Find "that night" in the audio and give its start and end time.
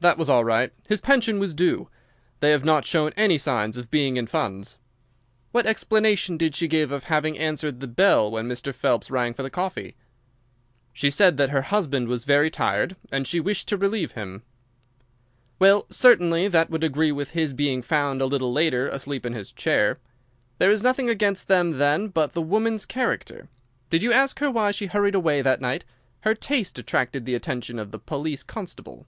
25.40-25.86